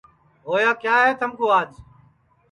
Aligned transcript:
ہویا 0.47 0.71
کیا 0.83 0.95
ہے 1.03 1.11
تھمکُو 1.19 1.45
آج 1.59 1.69